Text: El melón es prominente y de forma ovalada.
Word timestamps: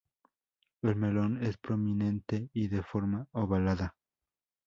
El 0.81 0.95
melón 0.95 1.43
es 1.45 1.57
prominente 1.59 2.49
y 2.53 2.69
de 2.69 2.81
forma 2.81 3.27
ovalada. 3.33 3.93